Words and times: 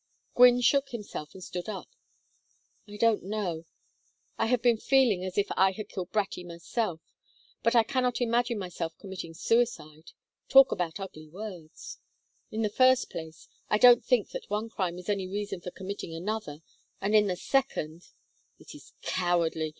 Gwynne 0.33 0.61
shook 0.61 0.89
himself 0.89 1.35
and 1.35 1.43
stood 1.43 1.69
up. 1.69 1.87
"I 2.87 2.97
don't 2.97 3.21
know. 3.21 3.65
I 4.35 4.47
have 4.47 4.63
been 4.63 4.79
feeling 4.79 5.23
as 5.23 5.37
if 5.37 5.45
I 5.55 5.73
had 5.73 5.89
killed 5.89 6.11
Bratty 6.11 6.43
myself. 6.43 7.01
But 7.61 7.75
I 7.75 7.83
cannot 7.83 8.19
imagine 8.19 8.57
myself 8.57 8.97
committing 8.97 9.35
suicide 9.35 10.13
talk 10.49 10.71
about 10.71 10.99
ugly 10.99 11.27
words! 11.27 11.99
In 12.49 12.63
the 12.63 12.67
first 12.69 13.11
place 13.11 13.47
I 13.69 13.77
don't 13.77 14.03
think 14.03 14.31
that 14.31 14.49
one 14.49 14.69
crime 14.71 14.97
is 14.97 15.07
any 15.07 15.27
reason 15.27 15.61
for 15.61 15.69
committing 15.69 16.15
another, 16.15 16.63
and 16.99 17.13
in 17.13 17.27
the 17.27 17.35
second" 17.35 18.09
"It 18.59 18.73
is 18.73 18.93
cowardly! 19.03 19.69